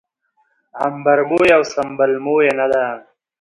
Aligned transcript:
عنبربويه 0.83 1.53
او 1.57 1.63
سنبل 1.73 2.11
مويه 2.25 2.51
نه 2.59 2.65
ده 2.73 2.83